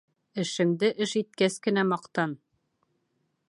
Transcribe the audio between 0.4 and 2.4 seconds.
Эшеңде эш иткәс кенә маҡтан.